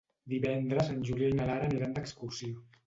[0.31, 2.69] Divendres en Julià i na Lara aniran d'excursió.